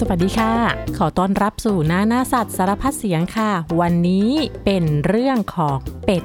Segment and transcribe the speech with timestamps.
[0.00, 0.54] สวัสดีค่ะ
[0.98, 3.50] ขอต้อนรับสู่หน้าหน้าสัตว์สารพัดเสียงค่ะ
[3.80, 4.30] วันนี้
[4.64, 6.24] เป็นเรื่องของเป็ด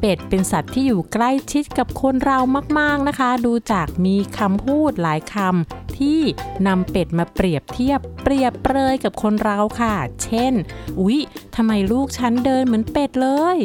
[0.00, 2.38] เป็ดเป็นสัตว์ที่อยู่ใกล้ชิดกับคนเรา
[2.78, 6.20] มากๆนะคะ ดูจากมีคำพูดหลายคำที่
[6.66, 9.94] นำเป็ดมาเปรียบเทียบเปรียบเปรยกับคนเราค่ะ
[10.24, 10.52] เช่น
[11.00, 11.18] อุ๊ย
[11.56, 13.58] ทำไมลูกฉันเดินเหมือนเป็ดเลย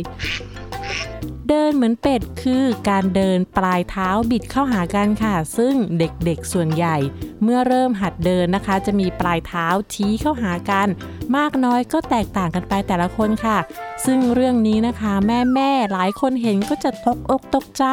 [1.50, 6.98] เดินเหมือนเป็ดคือการเดินปลายเท้าบิดเข้าหากันค่ะ ซึ่งเด็กๆส่วนใหญ่
[7.44, 10.88] เมื่อเริ่มหัดเดินนะคะ จะมีปลายเท้าชี้เข้าหากัน
[11.36, 13.58] มากน้อยก็แตกต่างกันไปแต่ละคนค่ะ
[14.06, 17.84] ซึ่งเรื่องนี้นะคะแม่แม่ๆหลายคนเห็นก็จะตกอกตกใจ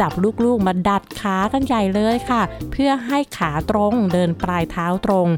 [0.00, 0.12] จับ
[0.44, 2.42] ลูกๆมาดัดขากันใหญ่เลยค่ะ
[2.72, 5.28] เพื่อให้ขาตรงเดินปลายเท้าตรง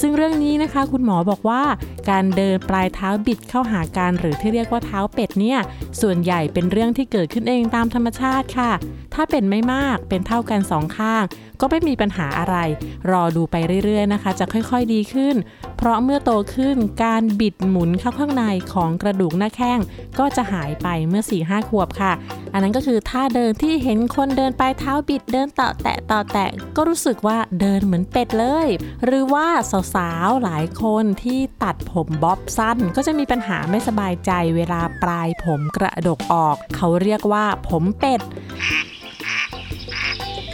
[0.00, 1.62] ซึ่งเรื่องนี้นะคะ คุณหมอบอกว่า
[2.10, 5.58] การเดินปลายเท้าบิดเข้าหากันหรือที่เรียกว่าเท้าเป็ดเนี่ย
[6.00, 8.72] ส่วนใหญ่เป็นเรื่องที่เกิดขึ้นเองตามธรรมชาติค่ะ
[9.14, 11.24] ถ้าเป็นไม่มากเป็นเท่ากันสองข้าง
[11.60, 12.56] ก็ไม่มีปัญหาอะไร
[13.10, 15.36] รอดูไปเรื่อยๆนะคะ จะค่อยๆดีขึ้น
[15.78, 19.80] เพราะเมื่อโตขึ้นการบิดหมุนเข้าข้างในของกระดูกหน้าแข้ง
[20.18, 22.12] ก็จะหายไปเมื่อ4-5ขวบค่ะ
[22.52, 28.68] อันนั้นก็คือท่าเดินที่เห็นคนเดินไปเท้าบิดเดินต่อแตะต่อแตะก็รู้สึกว่าเดินเหมือนเป็ดเลย
[29.04, 29.46] หรือว่า
[29.94, 38.20] สาวๆหลายคนที่ตัดผมบ๊อบสั้น ก็จะมีปัญหาไม่สบายใจเวลาปลายผมกระดกออก เขาเรียกว่าผมเป็ด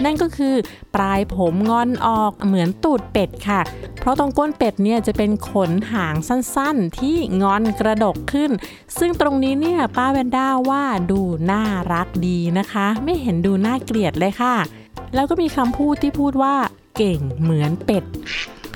[0.05, 0.55] นั่นก็คือ
[0.95, 3.61] ปลายผมงอนออกเหมือนตูดเป็ดค่ะ
[4.01, 8.51] เพราะตรงก้นเป็ดเนี่ยจะเป็นขนหางสั้นๆ ที่งอนกระดกขึ้น
[8.99, 14.57] ซึ่งตรงนี้เนี่ยป้าแวนด้าว่าดูน่ารักดีนะคะ ไม่เห็นดูน่าเกลียดเลยค่ะ
[15.15, 16.55] แล้วก็มีคำพูดที่พูดว่า
[16.97, 18.05] เก่งเหมือนเป็ด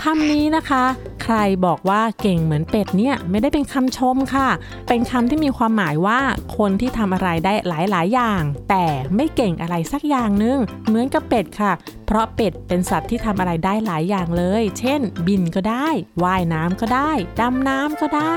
[0.09, 0.85] คำนี้นะคะ
[1.23, 4.49] ใครบอกว่าเก่งเหมือนเป็ดเนี่ยไม่ได้เป็นคำชมค่ะ
[4.89, 6.21] เป็นคำที่มีความหมายว่า
[6.57, 11.73] คนที่ทำอะไรได้หลายๆ อย่าง แต่ไม่เก่งอะไรสักอย่างนึง เหมือนกับเป็ดค่ะ
[12.07, 15.89] เพราะเป็ดเป็นสัตว์ที่ทำอะไรได้หลายอย่างเลย เช่น บินก็ได้
[16.23, 17.11] ว่ายน้ำก็ได้
[17.41, 18.35] ดำน้ำก็ได้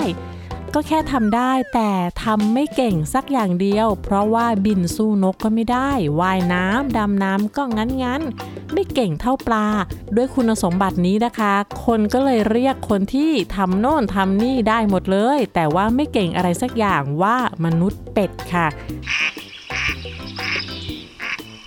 [0.80, 1.92] ก็แค่ทำได้ แต่
[2.24, 9.68] ทำไม่เก่งสักอย่างเดียว เพราะว่าบินสู้นกก็ไม่ได้ ว่ายน้ำดำน้ำก็งั้นงั้นๆไม่เก่งเท่าปลา
[10.16, 11.54] ด้วยคุณสมบัตินี้นะคะ
[11.86, 18.68] คนก็เลยเรียกคนที่ทำโน่นทำนี่ได้หมดเลย แต่ว่าไม่เก่งอะไรสักอย่างว่ามนุษย์เป็ดค่ะ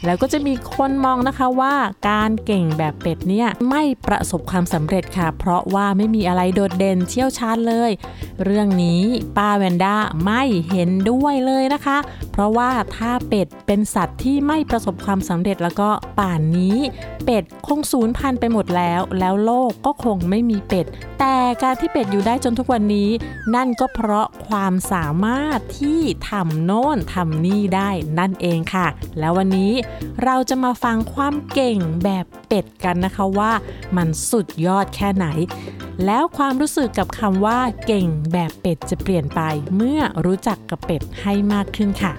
[0.07, 1.75] แล้วก็จะมีคนมองนะคะว่า
[2.11, 7.91] การเก่งแบบเป็ดเนี่ยไม่ประสบความสำเร็จค่ะ เพราะว่าไม่มีอะไรโดดเด่นเชี่ยวชาญเลย
[8.45, 9.03] เรื่องนี้
[9.37, 11.99] ป้าแวนด้าไม่เห็นด้วยเลยนะคะ
[12.33, 16.79] เพราะว่าถ้าเป็ดเป็นสัตว์ที่ไม่ประสบความสำเร็จแล้วก็ป่านนี้
[17.25, 20.87] เป็ดคงสูญพันธุ์ไปหมดแล้ว แล้วโลกก็คงไม่มีเป็ด
[21.19, 23.11] แต่การที่เป็ดอยู่ได้จนทุกวันนี้
[23.55, 26.01] นั่นก็เพราะความสามารถที่
[26.31, 28.87] ทำโน่นทำนี่ได้นั่นเองค่ะ
[29.19, 29.73] แล้ววันนี้
[30.25, 33.53] เราจะมาฟังความเก่งแบบเป็ดกันนะคะว่า
[33.97, 35.27] มันสุดยอดแค่ไหน
[36.07, 39.41] แล้วความรู้สึกกับคำว่าเก่งแบบเป็ดจะเปลี่ยนไป
[39.77, 42.13] เมื่อรู้จักกับเป็ดให้มากขึ้นค่ะ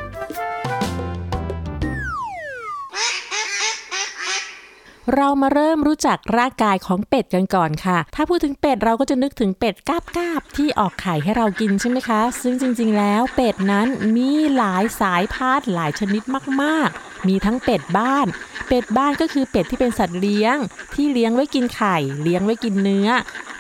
[5.16, 16.24] เรามาเริ่มรู้จักร่างกายของเป็ดกันก่อนค่ะ ถ้าพูดถึงเป็ดเราก็จะนึกถึงเป็ดกาบกาบที่ออกไข่ให้เรากินใช่ไหมคะ ซึ่งจริง ๆ แล้วเป็ดนั้นมีหลายสายพันธุ์หลายชนิด
[16.62, 18.28] มากๆ มีทั้งเป็ดบ้าน
[18.68, 20.58] เป็ดบ้านก็คือเป็ดที่เป็นสัตว์เลี้ยง
[20.94, 23.10] ที่เลี้ยงไว้กินไข่ เลี้ยงไว้กินเนื้อ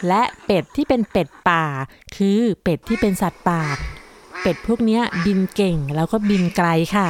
[0.07, 1.63] และเป็ดที่เป็นเป็ดป่า
[2.15, 3.61] คือเป็ดที่เป็นสัตว์ป่า
[4.41, 7.07] เป็ดพวกนี้บินเก่งแล้วก็บินไกลค่ะ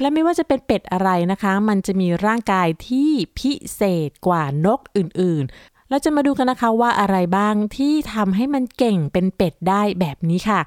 [0.00, 10.60] และไม่ว่าจะเป็นเป็ดอะไรนะคะ มันจะมีร่างกายที่พิเศษกว่านกอื่นๆ เราจะมาดูกันนะคะว่าอะไรบ้างที่ทำให้มันเก่งเป็นเป็ดได้แบบนี้ค่ะ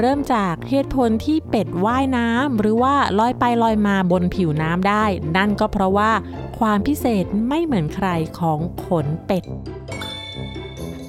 [0.00, 5.04] เริ่มจากเหตุผลที่เป็ดว่ายน้ำหรือว่าลอยไปลอยมาบนผิวน้ำได้
[5.36, 6.10] นั่นก็เพราะว่า
[6.58, 9.44] ความพิเศษไม่เหมือนใครของขนเป็ด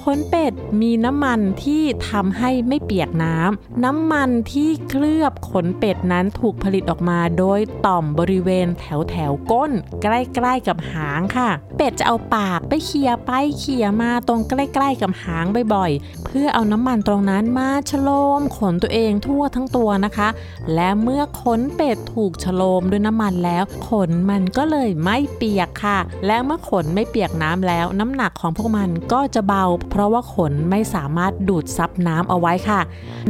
[0.03, 9.71] ขนเป็ดมีน้ำมันที่ทำให้ไม่เปียกน้ำ น้ำมันที่เคลือบขนเป็ดนั้นถูกผลิตออกมา โดยต่อมบริเวณแถวแถวก้น
[10.01, 15.45] ใกล้ๆกับหางค่ะ เป็ดจะเอาปากไปเขี่ยไปเขี่ยมาตรงใกล้ ๆ กับหาง
[15.75, 18.09] บ่อยๆ เพื่อเอาน้ำมันตรงนั้นมาชโล
[18.39, 20.29] มขนตัวเองทั่วทั้งตัวนะคะ
[20.73, 32.81] และเมื่อขนเป็ดถูกชโลมด้วยน้ำมันแล้ว ขนมันก็เลยไม่เปียกค่ะ และเมื่อขนไม่เปียกน้ำแล้ว น้ำหนักของพวกมันก็จะเบาเพราะว่าขนไม่สามารถดูดซับน้ำเอาไว้ค่ะ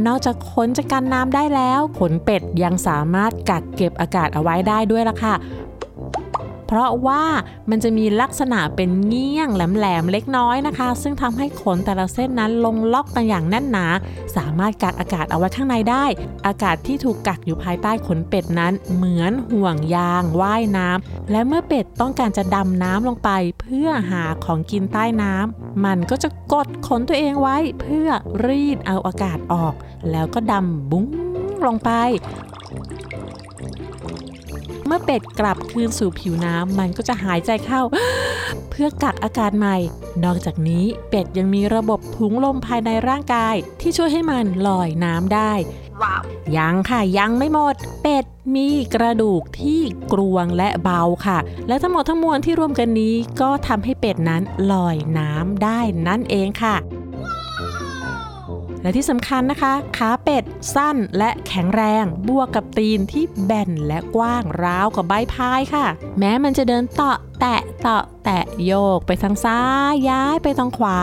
[0.06, 5.34] นอกจากขนจะกันน้ำได้แล้ว ขนเป็ดยังสามารถกักเก็บอากาศเอาไว้ได้ด้วยล่ะค่ะ
[6.72, 7.24] เพราะว่า
[7.70, 13.86] มันจะมีลักษณะเป็นเงี้ยงแหลมๆเล็กน้อยนะคะ ซึ่งทำให้ขนแต่ละเส้นนั้นลงล็อกกันอย่างแน่นหนา
[14.36, 16.04] สามารถกักอากาศเอาไว้ข้างในได้
[16.46, 23.30] อากาศที่ถูกกักอยู่ภายใต้ขนเป็ดนั้นเหมือนห่วงยางว่ายน้ำและเมื่อเป็ดต้องการจะดำน้ำลงไป
[23.60, 28.08] เพื่อหาของกินใต้น้ำมันก็จะกดขนตัวเองไว้เพื่อ
[28.46, 29.74] รีดเอาอากาศออก
[30.10, 31.06] แล้วก็ดำบุ้ง
[31.66, 31.90] ลงไป
[34.94, 37.82] มื่อเป็ดกลับคืนสู่ผิวน้ำมันก็จะหายใจเข้า
[38.70, 39.76] เพื่อกักอากาศใหม่
[40.24, 45.52] นอกจากนี้เป็ดยังมีระบบถุงลมภายในร่างกาย ที่ช่วยให้มันลอยน้ำได้
[46.02, 46.22] ว้าว
[46.56, 48.24] ยังค่ะยังไม่หมด เป็ด
[48.54, 49.80] มีกระดูกที่
[50.12, 54.42] กรวงและเบาค่ะ และทั้งหมดทั้งมวลที่รวมกันนี้ก็ทำให้เป็ดนั้น
[54.72, 56.76] ลอยน้ำได้นั่นเองค่ะ
[58.82, 60.44] และที่สำคัญนะคะ ขาเป็ด
[60.74, 65.86] สั้นและแข็งแรง บวกกับตีนที่แบนและกว้างราวกับใบพายค่ะ
[66.18, 70.98] แม้มันจะเดินเตาะแตะเตาะแตะโยกไปทางซ้ายย้ายไปทางขวา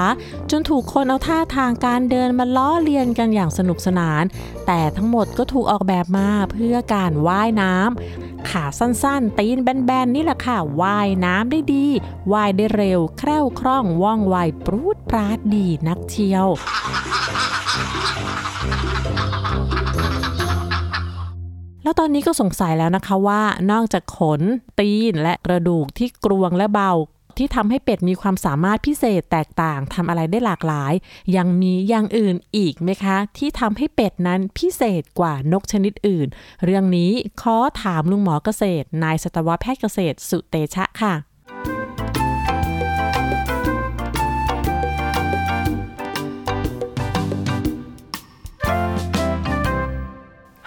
[0.52, 4.24] จนถูกคนเอาท่าทางการเดินมาล้อเลียนกันอย่างสนุกสนาน
[4.68, 11.86] แต่ทั้งหมดก็ถูกออกแบบมาเพื่อการว่ายน้ำขาสั้นๆ ตีนแบนๆ นี่แหละค่ะว่ายน้ำได้ดี
[12.32, 14.36] ว่ายได้เร็ว แคล่วคล่องว่องไว
[14.66, 16.48] ปรูดปราดดีนักเชียว
[22.02, 23.42] ตอนนี้ก็สงสัยแล้วนะคะว่า
[23.72, 24.42] นอกจากขน
[24.80, 26.92] ตีน และกระดูกที่กรวงและเบา
[27.38, 30.94] ที่ทำให้เป็ดมีความสามารถพิเศษแตกต่างทำอะไรได้หลากหลาย
[31.36, 36.28] ยังมีอย่างอื่นอีกไหมคะ ที่ทำให้เป็ดนั้นพิเศษกว่านกชนิดอื่น
[36.66, 37.12] เรื่องนี้
[37.42, 41.14] ขอถามลุงหมอเกษตร นายสัตวแพทย์เกษตรสุเตชะค่ะ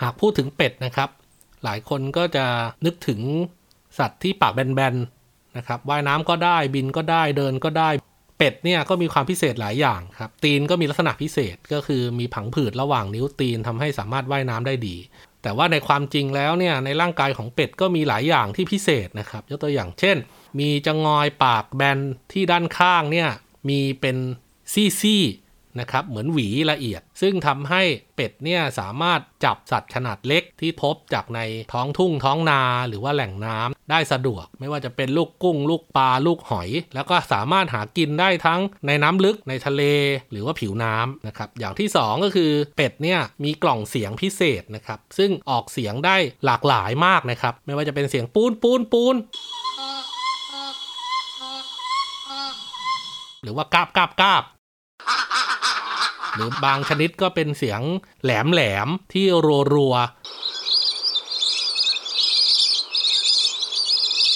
[0.05, 1.09] หากพูดถึงเป็ดนะครับ
[1.65, 2.47] หลายคนก็จะ
[2.85, 3.21] นึกถึง
[3.99, 7.91] สัตว์ที่ปากแบนๆนะครับว่ายน้ำก็ได้บินก็ได้เดินก็ได้
[8.39, 14.97] เป็ดเนี่ยก็มีความพิเศษหลายอย่างครับ ตีนก็มีลักษณะพิเศษก็คือมีผังผืดระหว่างนิ้วตีนทำให้สามารถว่ายน้ำได้ดี
[15.43, 20.17] แต่ว่าในความจริงแล้วเนี่ยในร่างกายของเป็ดก็มีหลายอย่างที่พิเศษนะครับยกตัวอย่างเช่น
[20.59, 21.99] มีจงอยปากแบน
[22.33, 23.29] ที่ด้านข้างเนี่ย
[23.69, 24.17] มีเป็น
[24.73, 25.42] ซี่ๆ
[25.81, 27.83] นะครับเหมือนหวีละเอียด ซึ่งทำให้
[28.17, 31.41] เป็ดเนี่ยสามารถจับสัตว์ขนาดเล็กที่พบจากใน
[31.73, 39.83] ท้องทุ่งท้องนาหรือว่าแหล่งน้ำได้สะดวก ไม่ว่าจะเป็นลูกกุ้ง ลูกปลาลูกหอย แล้วก็สามารถหากินได้ทั้งในน้ำลึกในทะเล
[40.31, 49.17] หรือว่าผิวน้ำนะครับอย่างที่สองก็คือเป็ดเนี่ยมีกล่องเสียงพิเศษนะครับซึ่งออกเสียงได้หลากหลายมากนะครับไม่ว่าจะเป็นเสียงปูนปูนปูน
[53.45, 54.43] หรือว่ากาบกาบกาบ
[56.35, 57.81] หรือบางชนิดก็เป็นเสียง
[58.23, 60.05] แหลมแหลมที่รัวรัวๆ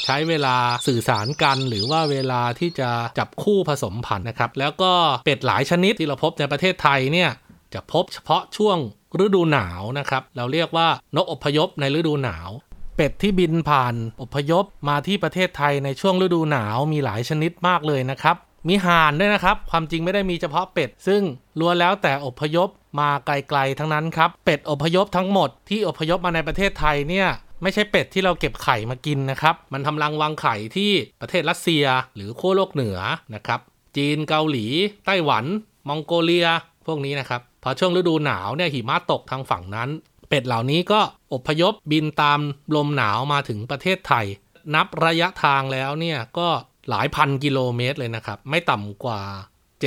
[0.05, 0.57] ใช้เวลา
[0.87, 4.93] สื่อสารกันหรือว่าเวลาที่จะจับคู่ผสมพันธุ์นะครับ แล้วก็
[5.25, 7.31] เป็ดหลายชนิดที่เราพบในประเทศไทยเนี่ย
[7.75, 8.79] จะพบเฉพาะช่วง
[9.25, 12.49] ฤดูหนาวนะครับ เราเรียกว่านกอพยพในฤดูหนาว
[12.97, 18.37] เป็ดที่บินผ่านอพยพมาที่ประเทศไทยในช่วงฤดูหนาวมีหลายชนิดมากเลยนะครับ
[18.69, 21.23] มีห่านด้วยนะครับ ความจริงไม่ได้มีเฉพาะเป็ด ซึ่ง
[21.59, 22.69] ล้วนแล้วแต่อพยพ
[23.01, 27.29] มาไกลๆทั้งนั้นครับ เป็ดอพยพทั้งหมดที่อพยพมาในประเทศไทยเนี่ย
[27.63, 30.91] ไม่ใช่เป็ดที่เราเก็บไข่มากินนะครับ มันทำรังวางไข่ที่
[31.21, 31.85] ประเทศรัสเซีย
[32.15, 32.99] หรือขั้วโลกเหนือ
[33.35, 33.61] นะครับ
[33.97, 34.67] จีนเกาหลี
[35.07, 35.45] ไต้หวัน
[35.89, 36.49] มองโกเลีย
[36.87, 39.89] พวกนี้นะครับ พอช่วงฤดูหนาวเนี่ยหิมะตกทางฝั่งนั้น
[40.29, 41.01] เป็ดเหล่านี้ก็
[41.33, 42.41] อพยพบินตาม
[42.75, 44.27] ลมหนาวมาถึงประเทศไทย
[44.75, 46.49] นับระยะทางแล้วเนี่ยก็
[46.91, 49.21] หลายพันกิโลเมตรเลยนะครับ ไม่ต่ำกว่า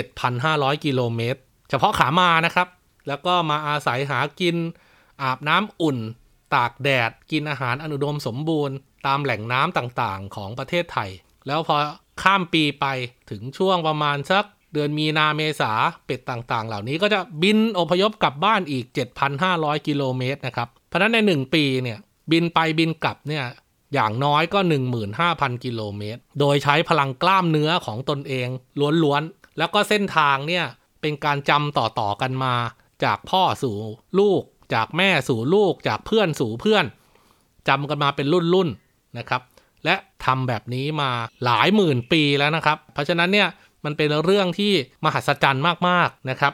[0.09, 1.39] 7,500 กิโลเมตร
[1.69, 2.67] เฉพาะขามานะครับ
[3.07, 4.55] แล้วก็มาอาศัยหากิน
[5.21, 5.97] อาบน้ำอุ่น
[6.55, 8.75] ตากแดด กินอาหารอนุดมสมบูรณ์
[9.07, 11.09] ตามแหล่งน้ำต่างๆ ของประเทศไทย
[11.47, 11.75] แล้วพอ
[12.21, 12.85] ข้ามปีไป
[13.29, 15.71] ถึงช่วงประมาณสักเดือนมีนาเมษา
[16.05, 18.85] เป็ดต่างๆ เหล่านี้ก็จะบินอพยพกลับบ้านอีก
[19.35, 21.99] 7,500 กิโลเมตรนะครับ เพราะนั้นใน 1 ปีเนี่ย
[22.31, 23.45] บินไปบินกลับเนี่ย
[23.93, 24.59] อย่างน้อยก็
[25.11, 28.47] 15,000 กิโลเมตร โดยใช้พลังกล้ามเนื้อของตนเอง
[29.03, 30.65] ล้วนๆ แล้วก็เส้นทางเนี่ย
[31.01, 32.55] เป็นการจำต่อๆกันมา
[33.03, 33.75] จากพ่อสู่
[34.19, 34.41] ลูก
[34.73, 36.85] จากแม่สู่ลูก จากเพื่อนสู่เพื่อน
[37.67, 39.41] จำกันมาเป็นรุ่นๆนะครับ
[39.85, 41.09] และทำแบบนี้มา
[41.45, 43.47] หลายหมื่นปีแล้วนะครับ เพราะฉะนั้นเนี่ย
[43.85, 44.73] มันเป็นเรื่องที่
[45.05, 46.53] มหัศจรรย์มากๆนะครับ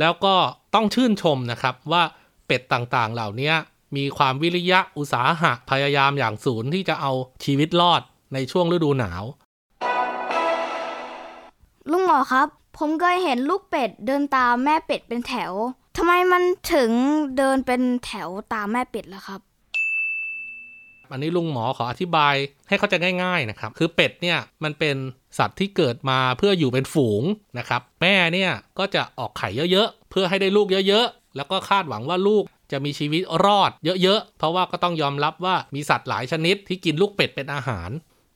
[0.00, 0.34] แล้วก็
[0.74, 2.02] ต้องชื่นชมนะครับว่า
[2.46, 3.52] เป็ดต่างๆเหล่านี้
[3.96, 7.12] มีความวิริยะอุตสาหะพยายามอย่างสูงที่จะเอา
[7.44, 8.02] ชีวิตรอด
[8.34, 9.24] ในช่วงฤดูหนาว
[11.90, 15.52] ลุงหมอครับ ผมเคยเห็นลูกเป็ดเดินตามแม่เป็ดเป็นแถว
[15.96, 16.42] ทำไมมัน
[16.74, 16.90] ถึง
[17.36, 19.40] เดินเป็นแถวตามแม่เป็ดล่ะครับ
[21.12, 22.34] อันนี้ลุงหมอขออธิบาย
[22.68, 24.96] ให้เข้าใจง่ายๆนะครับ คือเป็ดเนี่ยมันเป็น
[25.38, 27.22] สัตว์ที่เกิดมาเพื่ออยู่เป็นฝูง
[27.58, 33.70] นะครับ แม่เนี่ยก็จะออกไข่เยอะๆ เพื่อให้ได้ลูกเยอะๆ แล้วก็คาดหวังว่าลูก จะมีชีวิตรอด
[34.02, 37.90] เยอะๆ เพราะว่าก็ต้องยอมรับว่ามีสัตว์หลายชนิดที่กินลูกเป็ดเป็นอาหาร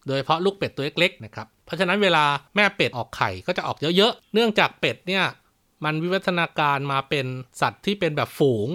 [0.07, 2.25] โดยเฉพาะลูกเป็ดตัวเล็กๆนะครับ เพราะฉะนั้นเวลา
[2.57, 5.25] แม่เป็ดออกไข่ก็จะออกเยอะๆ เนื่องจากเป็ดเนี่ย
[5.85, 7.27] มันวิวัฒนาการมาเป็น
[7.61, 8.69] สัตว์ที่เป็นแบบฝูง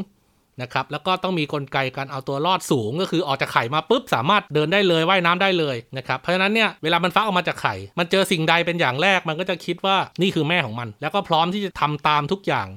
[0.62, 12.68] นะครับ แล้วก็ต้องมีกลไกการเอาตัวรอดสูง ก็คือออกจากไข่มาปุ๊บสามารถเดินได้เลยว่ายน้ำได้เลยนะครับ เพราะฉะนั้นเนี่ยเวลามันฟักออกมาจากไข่ มันเจอสิ่งใดเป็นอย่างแรก มันก็จะคิดว่านี่คือแม่ของมัน แล้วก็พร้อมที่จะทำตามทุกอย่าง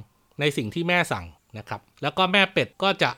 [0.40, 1.26] ในสิ่งที่แม่สั่ง
[1.59, 3.11] นะครับ แล้วก็แม่เป็ดก็จะ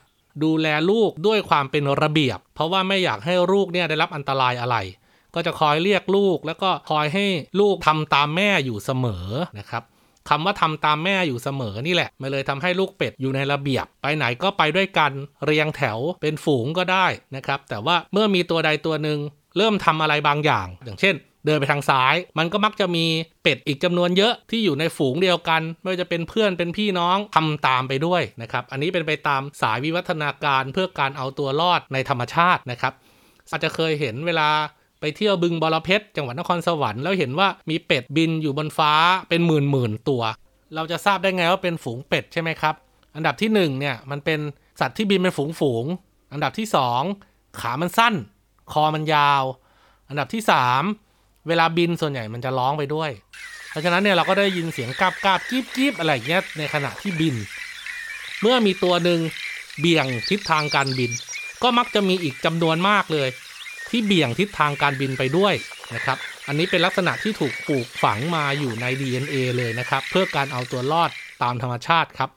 [0.43, 4.77] ดูแลลูกด้วยความเป็นระเบียบ เพราะว่าไม่อยากให้ลูกเนี่ยได้รับอันตรายอะไร
[5.35, 7.25] ก็จะคอยเรียกลูก แล้วก็คอยให้
[7.59, 9.27] ลูกทำตามแม่อยู่เสมอ
[9.59, 9.83] นะครับ
[10.29, 15.11] คำว่าทำตามแม่อยู่เสมอนี่แหละมันเลยทำให้ลูกเป็ดอยู่ในระเบียบ ไปไหนก็ไปด้วยกัน
[15.45, 19.19] เรียงแถวเป็นฝูงก็ได้นะครับ แต่ว่าเมื่อมีตัวใดตัวหนึ่ง
[19.57, 21.15] เริ่มทำอะไรบางอย่าง อย่างเช่น
[21.45, 23.05] เดินไปทางซ้าย มันก็มักจะมี
[23.43, 32.93] เป็ดอีกจำนวนเยอะที่อยู่ในฝูงเดียวกัน ไม่ว่าจะเป็นเพื่อนเป็นพี่น้องทำตามไปด้วยนะครับ อันนี้เป็นไปตามสายวิวัฒนาการเพื่อการเอาตัวรอดในธรรมชาตินะครับ
[33.51, 34.49] อาจจะเคยเห็นเวลา
[34.99, 38.93] ไปเที่ยวบึงบอระเพ็ดจังหวัดนครสวรรค์แล้วเห็นว่ามีเป็ดบินอยู่บนฟ้า
[39.29, 40.23] เป็นหมื่นหมื่นตัว
[40.75, 42.75] เราจะทราบได้ไงว่าเป็นฝูงเป็ดใช่ไหมครับ
[43.15, 44.39] อันดับที่หนึ่งเนี่ยมันเป็น
[44.79, 47.01] สัตว์ที่บินเป็นฝูงฝูงๆอันดับที่สอง
[47.59, 48.13] ขามันสั้น
[48.71, 49.43] คอมันยาว
[50.09, 50.83] อันดับที่สาม
[51.47, 53.11] เวลาบินส่วนใหญ่มันจะร้องไปด้วย
[53.69, 57.35] เพราะฉะนั้นเนี่ยเราก็ได้ยินเสียงกาบกาบกีบกีบอะไรเงี้ยในขณะที่บิน
[58.41, 59.19] เมื่อมีตัวหนึ่ง
[59.79, 61.11] เบี่ยงทิศทางการบิน
[61.63, 63.29] ก็มักจะมีอีกจำนวนมากเลย
[63.89, 65.53] ที่เบี่ยงทิศทางการบินไปด้วย
[65.95, 71.11] นะครับ อันนี้เป็นลักษณะที่ถูกปลูกฝังมาอยู่ใน DNA เลยนะครับ เพื่อการเอาตัวรอด
[71.43, 72.29] ตามธรรมชาติครับ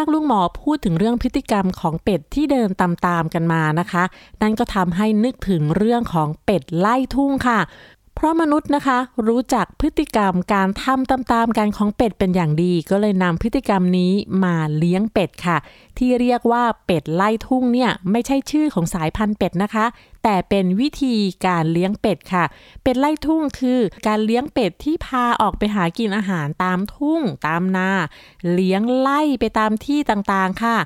[0.00, 4.04] ากลุงหมอพูดถึงเรื่องพฤติกรรมของเป็ดที่เดินตามๆกันมานะคะ
[4.42, 7.60] นั่นก็ทำให้นึกถึงเรื่องของเป็ดไล่ทุ่งค่ะ
[8.20, 8.98] เพราะมนุษย์นะคะ
[9.28, 14.12] รู้จักพฤติกรรมการทำตามๆกันของเป็ดเป็นอย่างดี ก็เลยนำพฤติกรรมนี้
[14.44, 15.58] มาเลี้ยงเป็ดค่ะ
[15.98, 19.86] ที่เรียกว่าเป็ดไล่ทุ่งเนี่ยไม่ใช่ชื่อของสายพันธุ์เป็ดนะคะ
[20.24, 22.44] แต่เป็นวิธีการเลี้ยงเป็ดค่ะ
[22.82, 27.90] เป็ดไล่ทุ่งคือการเลี้ยงเป็ดที่พาออกไปหากินอาหารตามทุ่ง ตามนา
[28.52, 30.76] เลี้ยงไล่ไปตามที่ต่างๆค่ะ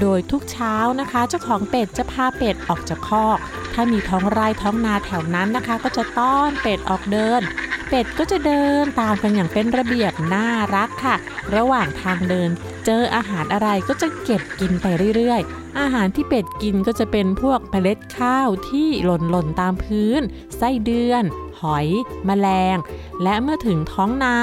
[0.00, 3.38] โดยทุกเช้านะคะ เจ้าของเป็ดจะพาเป็ดออกจากคอก
[3.74, 7.42] ถ้ามีท้องไร่ท้องนาแถวนั้นนะคะ ก็จะต้อนเป็ดออกเดิน
[7.88, 11.16] เป็ดก็จะเดินตามกันอย่างเป็นระเบียบน่ารักค่ะ
[11.56, 12.50] ระหว่างทางเดิน
[12.86, 14.86] เจออาหารอะไรก็จะเก็บกินไป
[15.16, 20.20] เรื่อยๆ อาหารที่เป็ดกินก็จะเป็นพวกเมล็ดข้าวที่หล่นๆตามพื้น
[20.56, 21.24] ไส้เดือน
[21.60, 21.88] หอย
[22.26, 22.76] แมลง
[23.22, 24.36] และเมื่อถึงท้องนา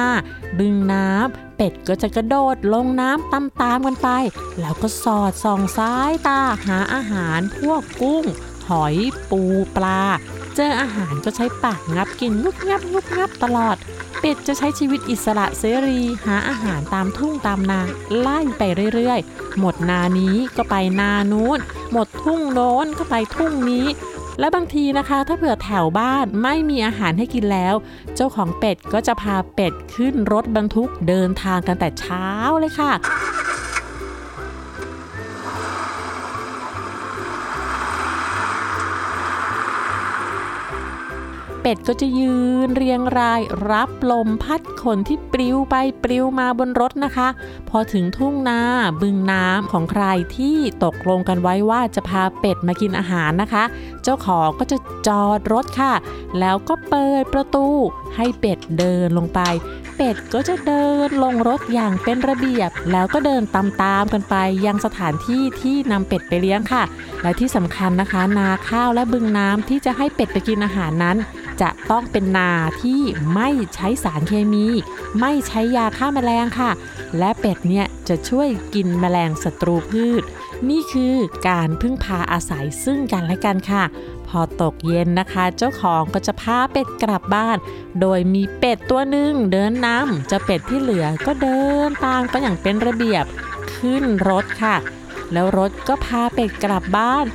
[0.59, 3.31] บึงน้ำ เป็ดก็จะกระโดดลงน้ำ
[3.61, 4.09] ตามๆกันไป
[4.59, 8.25] แล้วก็สอดส่องซ้ายตาหาอาหารพวกกุ้ง
[8.69, 8.95] หอย
[9.29, 9.41] ปู
[9.75, 10.01] ปลา
[10.55, 13.75] เจออาหารก็ใช้ปากงับกินงุบงับงุบงับตลอด
[14.19, 17.81] เป็ดจะใช้ชีวิตอิสระเสรีหาอาหารตามทุ่งตามนา
[18.19, 21.59] ไล่ไปเรื่อยๆ หมดนานี้ก็ไปนานู้น
[21.91, 23.85] หมดทุ่งโน้นก็ไปทุ่งนี้
[24.39, 27.75] และบางทีนะคะ ถ้าเผื่อแถวบ้านไม่มีอาหารให้กินแล้ว
[28.15, 32.27] เจ้าของเป็ดก็จะพาเป็ดขึ้นรถบรรทุกเดินทางกันแต่เช้า
[32.59, 32.91] เลยค่ะ
[41.67, 42.35] เป็ดก็จะยื
[42.67, 43.41] นเรียงราย
[43.71, 47.27] รับลมพัดขนที่ปลิวไปปลิวมาบนรถนะคะ
[47.69, 48.59] พอถึงทุ่งนา
[49.01, 50.03] บึงน้ำของใคร
[50.37, 53.63] ที่ตกลงกันไว้ว่าจะพาเป็ดมากินอาหารนะคะ
[54.03, 55.93] เจ้าของก็จะจอดรถค่ะ
[56.39, 57.67] แล้วก็เปิดประตู
[58.15, 59.39] ให้เป็ดเดินลงไป
[59.97, 66.83] เป็ดก็จะเดินลงรถอย่างเป็นระเบียบ แล้วก็เดินตามๆกันไปยังสถานที่ที่นำเป็ดไปเลี้ยงค่ะ
[67.21, 71.17] และที่สำคัญนะคะ นาข้าวและบึงน้ำที่จะให้เป็ดไปกินอาหารนั้น
[71.61, 73.01] จะต้องเป็นนาที่
[73.33, 74.67] ไม่ใช้สารเคมี
[75.19, 76.71] ไม่ใช้ยาฆ่าแมลงค่ะ
[77.17, 80.23] และเป็ดเนี่ยจะช่วยกินแมลงศัตรูพืช
[80.69, 81.15] นี่คือ
[81.47, 83.83] การพึ่งพาอาศัยซึ่งกันและกันค่ะ
[84.27, 87.57] พอตกเย็นนะคะ เจ้าของก็จะพาเป็ดกลับบ้าน
[88.01, 93.25] โดยมีเป็ดตัวหนึ่งเดินนำเจะเป็ดที่เหลือก็เดินตามกันอย่างเป็นระเบียบ
[93.75, 94.75] ขึ้นรถค่ะ
[95.33, 97.25] แล้วรถก็พาเป็ดกลับบ้าน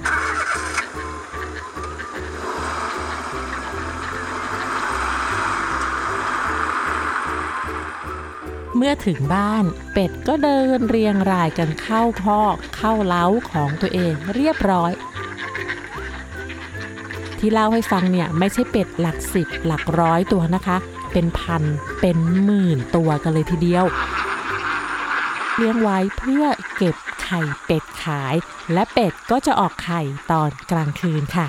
[8.82, 14.92] เมื่อถึงบ้าน เป็ดก็เดินเรียงรายกันเข้าคอก เข้าเล้าของตัวเองเรียบร้อย
[17.38, 20.76] ที่เล่าให้ฟังเนี่ยไม่ใช่เป็ดหลักสิบหลักร้อยตัวนะคะ
[21.12, 21.62] เป็นพัน
[22.00, 23.84] เป็นหมื่นตัวกันเลยทีเดียว
[25.56, 26.44] เลี้ยงไว้เพื่อ
[26.76, 28.34] เก็บไข่เป็ดขาย
[28.72, 31.48] และเป็ดก็จะออกไข่ตอนกลางคืนค่ะ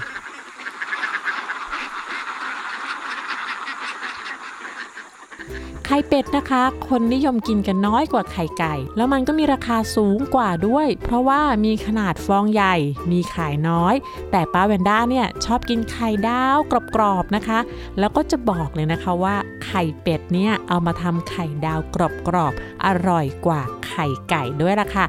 [5.80, 12.75] ไข่เป็ดนะคะ คนนิยมกินกันน้อยกว่าไข่ไก่ แล้วมันก็มีราคาสูงกว่าด้วย เพราะว่ามีขนาดฟองใหญ่
[13.11, 13.95] มีขายน้อย
[14.31, 16.57] แต่ป้าแวนด้าเนี่ยชอบกินไข่ดาว
[16.95, 17.59] กรอบๆนะคะ
[17.99, 25.05] แล้วก็จะบอกเลยนะคะว่าไข่เป็ดเนี่ยเอามาทำไข่ดาวกรอบๆอร่อยกว่าไข่ไก่ด้วยล่ะค่ะ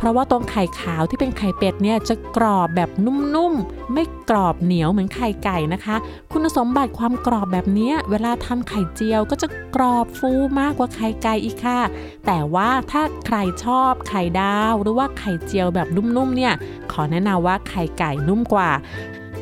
[0.00, 2.90] เพราะว่าตรงไข่ขาวที่เป็นไข่เป็ดเนี่ยจะกรอบแบบ
[3.34, 5.96] นุ่มๆ ไม่กรอบเหนียวเหมือนไข่ไก่นะคะ
[6.32, 11.80] คุณสมบัติความกรอบแบบนี้เวลาทำไข่เจียวก็จะกรอบฟูมากกว่าไข่ไก่อีกค่ะ
[12.26, 16.52] แต่ว่าถ้าใครชอบไข่ดาวหรือว่าไข่เจียวแบบนุ่มๆ เนี่ย
[16.92, 18.70] ขอแนะนำว่าไข่ไก่นุ่มกว่า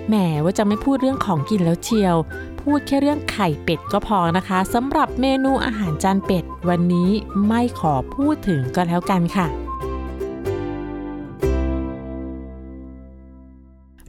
[0.09, 2.17] แหมว่าจะไม่พูดเรื่องของกินแล้วเชียว
[2.61, 7.11] พูดแค่เรื่องไข่เป็ดก็พอนะคะสำหรับเมนูอาหารจานเป็ด วันนี้
[7.47, 9.68] ไม่ขอพูดถึงก็แล้วกันค่ะ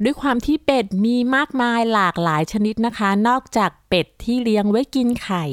[0.03, 5.45] ด้วยความที่เป็ดมีมากมายหลากหลายชนิดนะคะ นอกจากเป็ดที่เลี้ยงไว้กินไข่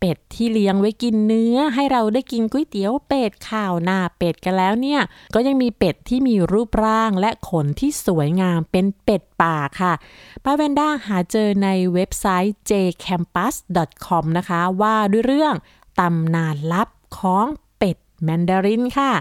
[0.00, 5.00] เป็ดที่เลี้ยงไว้กินเนื้อ ให้เราได้กินก๋วยเตี๋ยวเป็ดข่าวหน้าเป็ดกันแล้วเนี่ย
[5.34, 9.92] ก็ยังมีเป็ดที่มีรูปร่างและขนที่สวยงามเป็นเป็ดป่าค่ะ
[10.44, 15.54] ป้าแวนด้าหาเจอในเว็บไซต์ jcampus.com นะคะ ว่าด้วยเรื่อง
[16.00, 17.46] ตำนานลับของ
[17.78, 19.12] เป็ดแมนดารินค่ะ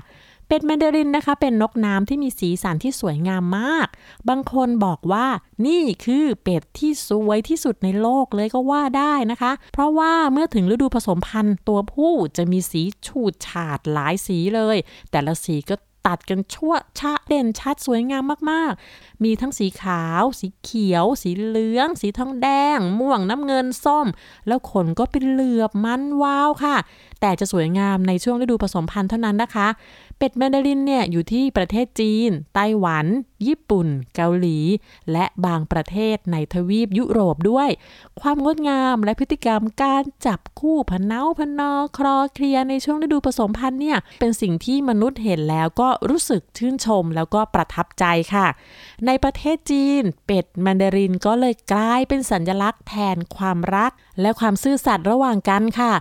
[0.53, 3.87] เป็ดแมนดารินนะคะ เป็นนกน้ำที่มีสีสันที่สวยงามมาก
[4.29, 5.27] บางคนบอกว่า
[5.67, 14.77] นี่คือเป็ดที่สวยที่สุดในโลกเลยก็ว่าได้นะคะ เพราะว่าเมื่อถึงฤดูผสมพันธุ์ตัวผู้จะมีสีฉูดฉาดหลายสีเลย
[15.11, 15.75] แต่ละสีก็
[16.09, 24.07] ตัดกันชั่วชะเด่นชัดสวยงามมากๆ มีทั้งสีขาว สีเขียว สีเหลือง สีทองแดง ม่วงน้ำเงินส้ม
[24.47, 26.75] แล้วขนก็เป็นเหลือบมันวาวค่ะ
[27.21, 29.67] แต่จะสวยงามในช่วงฤดูผสมพันธุ์เท่านั้นนะคะ
[30.17, 33.05] เป็ดแมนดารินเนี่ยอยู่ที่ประเทศจีน ไต้หวัน
[33.47, 34.57] ญี่ปุ่น เกาหลี
[35.11, 37.69] และบางประเทศในทวีปยุโรปด้วย
[38.21, 48.47] ความงดงามและพฤติกรรมการจับคู่พเนาพนอคลอเคลียในช่วงฤดูผสมพันธุ์เนี่ยเป็นสิ่งที่มนุษย์เห็นแล้วก็รู้สึกชื่นชมแล้วก็ประทับใจค่ะ
[49.05, 55.93] ในประเทศจีน เป็ดแมนดารินก็เลยกลายเป็นสัญลักษณ์แทนความรัก และความซื่อสัตย์ระหว่างกันค่ะ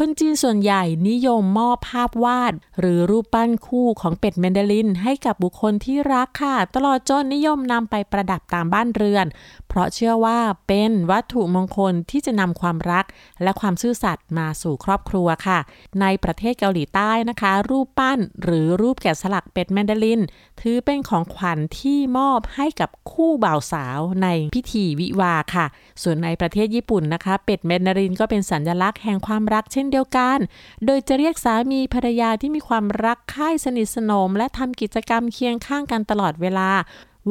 [0.00, 9.26] คนจีนส่วนใหญ่นิยมมอบภาพวาด หรือรูปปั้นคู่ของเป็ดแมนดาริน ให้กับบุคคลที่รักค่ะ ตลอดจนนิยมนำไปประดับตามบ้านเรือน
[9.68, 13.04] เพราะเชื่อว่าเป็นวัตถุมงคลที่จะนำความรัก
[13.42, 15.58] และความซื่อสัตย์มาสู่ครอบครัวค่ะ
[16.00, 20.20] ในประเทศเกาหลีใต้นะคะ รูปปั้นหรือรูปแกะสลักเป็ดแมนดาริน
[20.60, 25.66] ถือเป็นของขวัญที่มอบให้กับคู่บ่าวสาวในพิธีวิวาค่ะ
[26.02, 30.38] ส่วนในประเทศญี่ปุ่นนะคะ เป็ดแมนดารินก็เป็นสัญลักษณ์แห่งความรักเช่นเดียวกัน
[30.86, 36.70] โดยจะเรียกสามีภรรยาที่มีความรักใคร่สนิทสนม และทำกิจกรรมเคียงข้างกันตลอดเวลา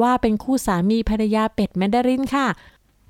[0.01, 2.47] ว่าเป็นคู่สามีภรรยาเป็ดแมนดารินค่ะ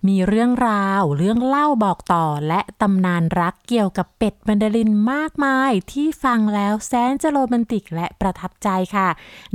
[0.07, 9.09] มีเรื่องราว เรื่องเล่าบอกต่อและตำนานรักเกี่ยวกับเป็ดแมนดารินมากมาย ที่ฟังแล้วแสนจะโรแมนติกและประทับใจค่ะ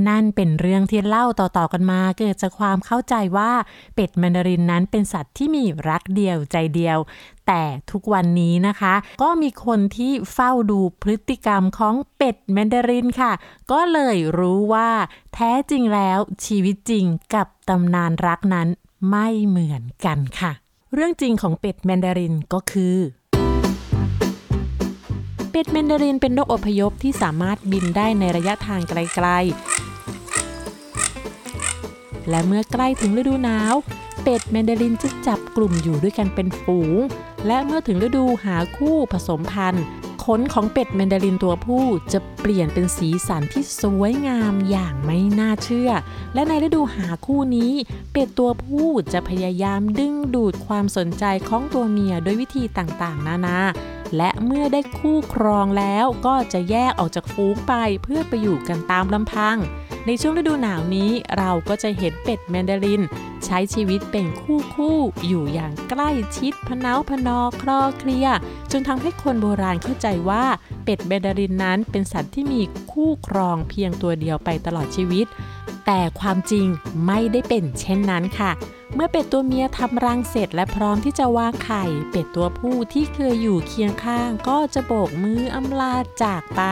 [0.09, 3.53] นั่นเป็นเรื่องที่เล่าต่อๆกันมาเกิดจากความเข้าใจว่า
[3.95, 6.99] เป็ดแมนดารินนั้นเป็นสัตว์ที่มีรักเดียวใจเดียว
[7.47, 13.33] แต่ทุกวันนี้นะคะ ก็มีคนที่เฝ้าดูพฤติกรรมของเป็ดแมนดารินค่ะ
[13.73, 14.91] ก็เลยรู้ว่า
[15.35, 18.69] แท้จริงแล้วชีวิตจริงกับตำนานรักนั้น
[19.09, 20.53] ไม่เหมือนกันค่ะ
[20.95, 22.97] เรื่องจริงของเป็ดแมนดารินก็คือ
[25.51, 33.75] เป็ดแมนดารินเป็นนกอพยพที่สามารถบินได้ในระยะทางไกลๆ และเมื่อใกล้ถึงฤดูหนาว
[34.23, 36.95] เป็ดแมนดารินจะจับกลุ่มอยู่ด้วยกันเป็นฝูง
[37.47, 39.85] และเมื่อถึงฤดูหาคู่ผสมพันธุ์
[40.25, 45.91] ขนของเป็ดแมนดารินตัวผู้จะเปลี่ยนเป็นสีสันที่สวยงามอย่างไม่น่าเชื่อ
[46.35, 47.73] และในฤดูหาคู่นี้
[48.13, 53.59] เป็ดตัวผู้จะพยายามดึงดูดความสนใจของตัวเมียด้วยวิธีต่างๆ นานา
[54.17, 59.57] และเมื่อได้คู่ครองแล้วก็จะแยกออกจากฟูงไปเพื่อไปอยู่กันตามลำพัง
[60.07, 63.03] ในช่วงฤดูหนาวนี้เราก็จะเห็นเป็ดแมนดาริน
[63.45, 68.29] ใช้ชีวิตเป็นคู่คู่อยู่อย่างใกล้ชิดพเนาพนอคลอเคลีย
[68.71, 70.45] จนทำให้คนโบราณเข้าใจว่า
[70.85, 72.61] เป็ดแมนดารินนั้นเป็นสัตว์ที่มี
[72.93, 75.27] คู่ครองเพียงตัวเดียวไปตลอดชีวิต
[75.87, 76.67] แต่ความจริง
[77.07, 78.51] ไม่ได้เป็นเช่นนั้นค่ะ
[78.95, 86.63] เมื่อเป็ดตัวเมียทำรังเสร็จและพร้อมที่จะวางไข่ เป็ดตัวผู้ที่เคยอยู่เคียงข้างก็จะโบกมืออำลาจากไป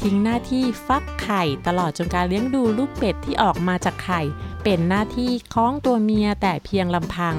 [0.00, 4.22] ทิ้งหน้าที่ฟักไข่ตลอดจนการเลี้ยงดูลูกเป็ดที่ออกมาจากไข่
[4.64, 7.34] เป็นหน้าที่ของตัวเมียแต่เพียงลำพัง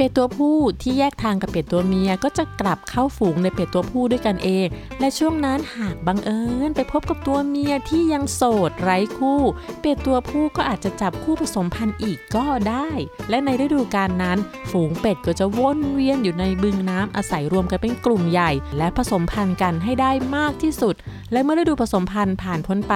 [0.00, 4.66] เป็ดตัวผู้ที่แยกทางกับเป็ดตัวเมียก็จะกลับเข้าฝูงในเป็ดตัวผู้ด้วยกันเอง
[5.00, 9.40] และช่วงนั้นหากบังเอิญไปพบกับตัวเมียที่ยังโสดไร้คู่
[9.80, 12.88] เป็ดตัวผู้ก็อาจจะจับคู่ผสมพันธุ์อีกก็ได้
[13.30, 14.38] และในฤดูกาลนั้น
[14.70, 20.94] ฝูงเป็ดก็จะวนเวียนอยู่ในบึงน้ำอาศัยรวมกันเป็นกลุ่มใหญ่ และผสมพันธุ์กันให้ได้มากที่สุด
[21.32, 22.94] และเมื่อฤดูผสมพันธุ์ผ่านพ้นไป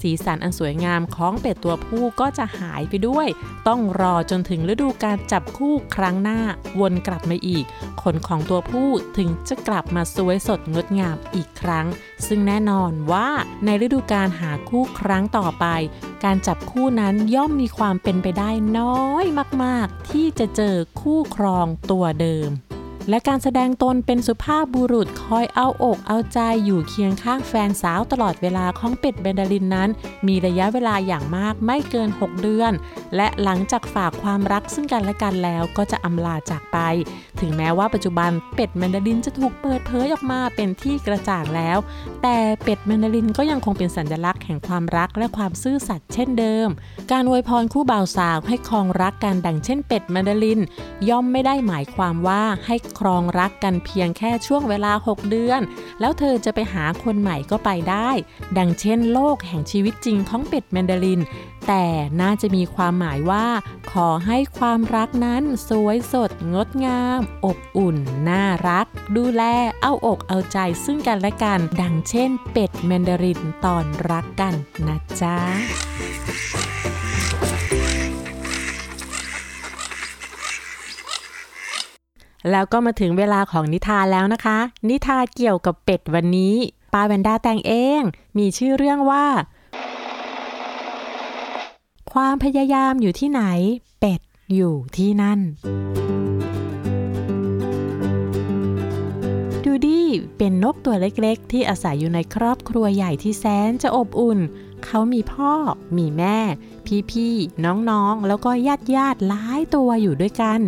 [0.00, 3.28] สีสันอันสวยงามของเป็ดตัวผู้ก็จะหายไปด้วย
[3.68, 6.37] ต้องรอจนถึงฤดูการจับคู่ครั้งหน้า
[6.80, 7.64] วนกลับมาอีก
[8.02, 11.86] ขนของตัวผู้ถึงจะกลับมาสวยสดงดงามอีกครั้ง
[12.26, 13.28] ซึ่งแน่นอนว่า
[13.64, 15.66] ในฤดูการหาคู่ครั้งต่อไป
[16.24, 19.24] การจับคู่นั้นย่อมมีความเป็นไปได้น้อย
[19.64, 22.50] มาก ๆ ที่จะเจอคู่ครองตัวเดิม
[23.10, 29.90] และการแสดงตนเป็นสุภาพบุรุษคอยเอาอกเอาใจอยู่เคียงข้างแฟนสาวตลอดเวลาของเป็ดเบนดาลินนั้น
[30.26, 32.72] มีระยะเวลาอย่างมากไม่เกิน 6 เดือน
[33.16, 36.78] และหลังจากฝากความรักซึ่งกันและกันแล้วก็จะอำลาจากไป
[37.40, 41.78] ถึงแม้ว่าปัจจุบันเป็ดแมนดารินจะถูกเปิดเผยออกมาเป็นที่กระจ่างแล้ว
[42.22, 46.68] แต่เป็ดแมนดารินก็ยังคงเป็นสัญลักษณ์แห่งความรักและความซื่อสัตย์เช่นเดิม
[47.10, 50.60] การอวยพรคู่บ่าวสาวให้ครองรักกันดังเช่นเป็ดแมนดาริน
[51.08, 55.60] ย่อมไม่ได้หมายความว่าให้ครองรักกันเพียงแค่ช่วงเวลา 6 เดือน
[56.00, 58.10] แล้วเธอจะไปหาคนใหม่ก็ไปได้
[58.58, 61.20] ดังเช่นโลกแห่งชีวิตจริงของเป็ดแมนดาริน
[61.68, 61.84] แต่
[62.20, 63.46] น่าจะมีความหมายว่า
[63.92, 67.96] ขอให้ความรักนั้นสวยสด งดงาม อบอุ่น
[68.28, 69.42] น่ารัก ดูแล
[69.82, 74.54] เอาอกเอาใจซึ่งกันและกัน ดังเช่น เป็ดแมนดารินตอนรักกัน
[74.86, 75.36] นะจ๊ะ
[82.50, 86.54] แล้วก็มาถึงเวลาของนิทานแล้วนะคะ นิทานเกี่ยวกับเป็ดวันนี้
[86.92, 88.00] ป้าแวนด้าแต่งเอง
[88.38, 89.26] มีชื่อเรื่องว่า
[92.12, 93.42] ความพยายามอยู่ที่ไหน
[94.00, 94.20] เป็ด
[94.54, 95.40] อยู่ที่นั่น
[99.64, 100.06] ดูดี้
[100.38, 104.38] เป็นนกตัวเล็กๆ ที่อาศัยอยู่ในครอบครัวใหญ่ที่แสนจะอบอุ่น
[104.84, 105.52] เขามีพ่อ
[105.96, 106.38] มีแม่
[107.10, 110.60] พี่ๆ น้องๆ แล้วก็ญาติญาติๆหลายตัวอยู่ด้วยกัน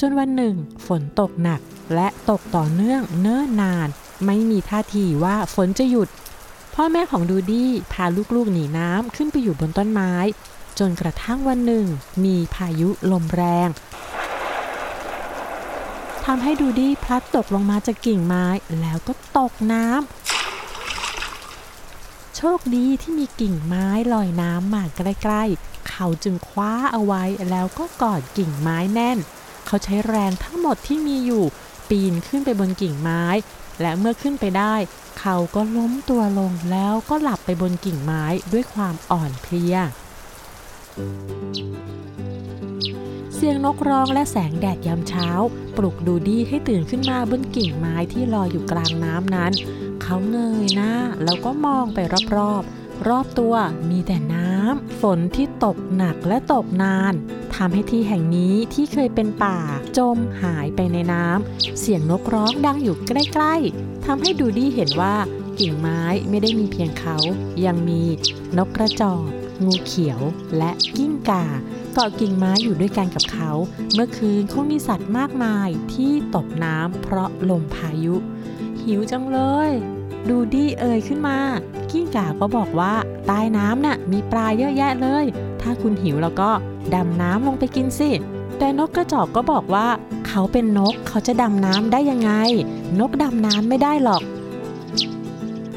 [0.00, 0.54] จนวันหนึ่ง
[0.86, 1.60] ฝนตกหนัก
[1.94, 3.88] และตกต่อเนื่องเนิ่นนาน
[4.26, 6.08] ไม่มีท่าทีว่าฝนจะหยุด
[6.74, 8.04] พ่อแม่ของดูดี้พา
[8.34, 10.12] ลูกๆหนีน้ำขึ้นไปอยู่บนต้นไม้
[10.78, 11.86] จนกระทั่งวันหนึ่ง
[12.24, 13.68] มีพายุลมแรง
[16.24, 18.46] ทำให้ดูดี้พลัดตกลงมาจากกิ่งไม้
[18.80, 19.96] แล้วก็ตกน้ำ
[22.36, 29.18] โชคดีที่มีกิ่งไม้ลอยน้ำมาใกล้ๆ เขาจึงคว้าเอาไว้แล้วก็กอดกิ่งไม้แน่น
[29.66, 31.44] เขาใช้แรงทั้งหมดที่มีอยู่
[31.88, 33.24] ปีนขึ้นไปบนกิ่งไม้
[33.80, 34.74] และเมื่อขึ้นไปได้
[35.20, 39.76] เขาก็ล้มตัวลงแล้วก็หลับไปบนกิ่งไม้ด้วยความอ่อนเพลีย
[43.34, 45.28] เสียงนกร้องและแสงแดดยามเช้า
[45.76, 49.52] ปลุกดูดี้ให้ตื่นขึ้นมาบนกิ่งไม้ที่ลอยอยู่กลางน้ำนั้น
[50.02, 51.98] เขาเงยหน้าแล้วก็มองไป
[52.36, 53.54] รอบๆ รอบตัว
[53.90, 54.53] มีแต่น้ำ
[55.00, 57.14] ฝนที่ตกหนักและตกนาน
[57.54, 59.58] ทำให้ที่แห่งนี้ที่เคยเป็นป่า
[59.98, 65.14] จมหายไปในน้ำ เสียงนกร้องดังอยู่ใกล้ ๆทำให้ดูดี้เห็นว่า
[65.58, 67.16] กิ่งไม้ไม่ได้มีเพียงเขา
[67.64, 68.02] ยังมี
[68.56, 69.28] นกกระจอก
[69.64, 70.20] งูเขียว
[70.56, 71.44] และกิ้งก่า
[71.92, 73.50] เกาะกิ่งไม้อยู่ด้วยกันกับเขา
[73.94, 78.16] เมื่อคืนคงมีสัตว์มากมายที่ตกน้ำเพราะลมพายุ
[78.82, 79.70] หิวจังเลย
[80.28, 81.38] ดูดี้เอ่ยขึ้นมา
[81.90, 82.94] กิ้งก่าก็บอกว่า
[83.26, 85.24] ใต้น้ำน่ะมีปลาเยอะแยะเลย
[85.60, 86.50] ถ้าคุณหิวแล้วก็
[86.94, 88.10] ดำน้ำลงไปกินสิ
[88.58, 89.86] แต่นกกระจอกก็บอกว่า
[90.26, 92.32] เขาเป็นนกเขาจะดำน้ำได้ยังไง
[93.00, 94.22] นกดำน้ำไม่ได้หรอก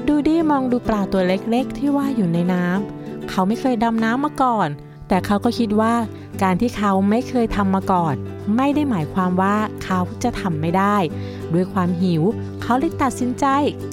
[0.08, 4.70] ดูดี้มองดูปลาตัวเล็กๆ ที่ว่ายอยู่ในน้ำเขาไม่เคยดำน้ำมาก่อน
[5.08, 5.94] แต่เขาก็คิดว่า
[6.44, 8.14] การที่เขาไม่เคยทำมาก่อน
[8.56, 10.96] ไม่ได้หมายความว่าเขาจะทำไม่ได้
[11.54, 12.24] ด้วยความหิว
[12.70, 13.46] เขาเลยตัดสินใจ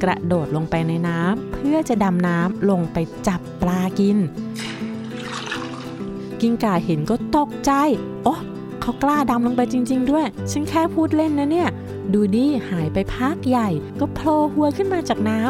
[0.02, 2.96] กระโดดลงไปในน้ำเพื่อจะดำน้ำลงไป
[3.28, 4.18] จับปลากิน
[6.40, 7.72] กิ้งก่าเห็นก็ตกใจ
[8.24, 8.34] โอ้
[8.80, 11.68] เขากล้าดำลงไปจริง ๆ ด้วย ฉันแค่พูดเล่นนะเนี่ย
[12.14, 13.68] ดูดีหายไปพักใหญ่
[14.00, 15.40] ก็โผล่หัวขึ้นมาจากน้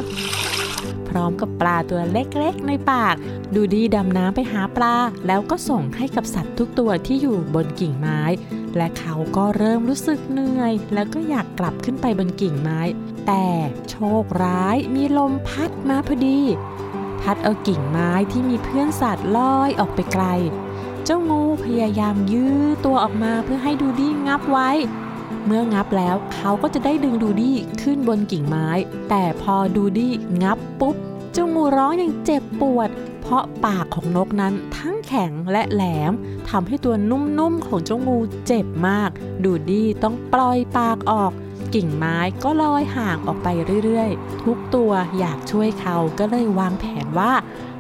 [0.51, 3.15] ำพร้อมกับปลาตัวเล็กๆในปาก
[3.55, 4.95] ดูดีดำน้ำไปหาปลา
[5.27, 8.21] แล้วก็ส่งให้กับสัตว์ทุกตัวที่อยู่บนกิ่งไม้
[8.77, 12.81] และเขาก็เริ่มรู้สึกเหนื่อย แล้วก็อยากกลับขึ้นไปบนกิ่งไม้
[13.27, 13.47] แต่
[13.91, 16.41] โชคร้ายมีลมพัดมาพอดี
[17.21, 20.25] พัดเอากิ่งไม้ที่มีเพื่อนสัตว์ลอยออกไปไกล
[21.05, 24.71] เจ้างูพยายามยื้อตัวออกมาเพื่อให้ดูดี้งับไว้
[25.47, 28.69] เมื่องับแล้วเขาก็จะได้ดึงดูดี้ขึ้นบนกิ่งไม้
[29.09, 30.97] แต่พอดูดี้งับปุ๊บ
[31.33, 32.89] เจ้างูร้องอย่างเจ็บปวด
[33.21, 36.13] เพราะปากของนกนั้นทั้งแข็งและแหลม
[36.51, 39.11] ทำให้ตัวนุ่มๆของเจ้างูเจ็บมาก
[39.45, 41.33] ดูดี้ต้องปล่อยปากออก
[41.75, 43.49] กิ่งไม้ก็ลอยห่างออกไป
[43.85, 47.33] เรื่อยๆ ทุกตัวอยากช่วยเขาก็เลยวางแผนว่า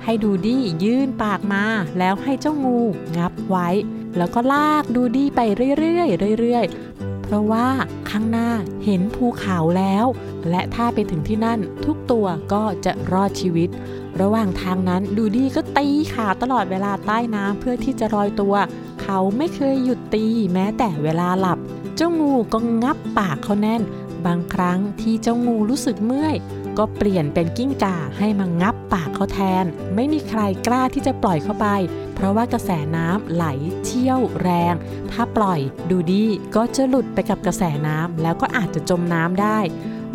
[0.04, 1.64] ให้ดูดี้ยื่นปากมา
[1.98, 2.80] แล้วให้เจ้างู
[3.16, 3.68] งับไว้
[4.16, 5.40] แล้วก็ลากดูดี้ไป
[5.78, 6.04] เรื่อ
[6.34, 7.66] ยๆเรื่อยๆ เพราะว่า
[8.10, 8.50] ข้างหน้า
[8.84, 10.06] เห็นภูเขาแล้ว
[10.50, 13.68] และถ้าไปถึงที่นั่นทุกตัวก็จะรอดชีวิต
[14.20, 18.54] ระหว่างทางนั้นดูดี้ก็ตีขาตลอดเวลาใต้น้ำเพื่อที่จะลอยตัว
[19.02, 21.58] เขาไม่เคยหยุดตีแม้แต่เวลาหลับ
[21.96, 23.82] เจ้างูก็งับปากเขาแน่น
[24.26, 26.36] บางครั้งที่เจ้างูรู้สึกเมื่อย
[26.78, 31.66] ก็เปลี่ยนเป็นกิ้งก่าให้มางับปากเขาแทน ไม่มีใครกล้าที่จะปล่อยเข้าไป
[32.14, 33.44] เพราะว่ากระแสน้ำไหล
[33.84, 34.74] เชี่ยวแรง
[35.12, 36.24] ถ้าปล่อยดูดี
[36.56, 39.58] ก็จะหลุดไปกับกระแสน้ำแล้วก็อาจจะจมน้ำได้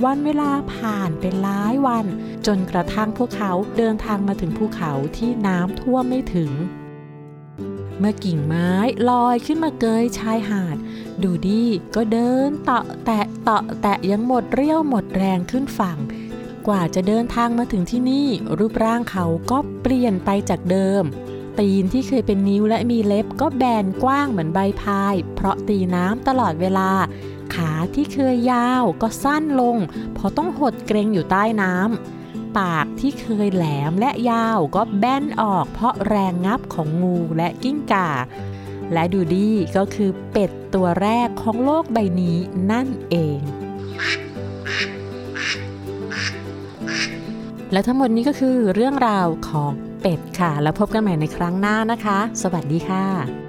[0.04, 2.06] วันเวลาผ่านเป็นหลายวัน
[2.48, 6.52] จนกระทั่งพวกเขาเดินทางมาถึงภูเขาที่น้ำท่วมไม่ถึง
[8.00, 8.72] เมื่อกิ่งไม้
[9.10, 10.78] ลอยขึ้นมาเกยชายหาด
[11.24, 11.64] ดูดี
[11.96, 15.98] ก็เดินเตาะแตะเตาะแตะยังหมดเรี่ยวหมดแรงขึ้นฝั่ง
[16.68, 21.04] กว่าจะเดินทางมาถึงที่นี่ รูปร่างเขาก็เปลี่ยนไปจากเดิม
[21.60, 26.90] ตีนที่เคยเป็นนิ้วและมีเล็บก็แบนกว้างเหมือนใบพาย เพราะตีน้ำตลอดเวลา
[27.56, 29.78] ขาที่เคยยาวก็สั้นลง
[30.14, 32.19] เพราะต้องหดเกรงอยู่ใต้น้ำ
[32.58, 38.10] ปากที่เคยแหลมและยาวก็แบนออกเพราะแรงงับของงูและกิ้งก่า
[38.94, 42.38] และดูดี้ก็คือเป็ดตัวแรกของโลกใบนี้
[42.72, 43.40] นั่นเอง
[47.72, 53.49] และทั้งหมดนี้ก็คือเรื่องราวของเป็ดค่ะ แล้วพบกันใหม่ในครั้งหน้านะคะ สวัสดีค่ะ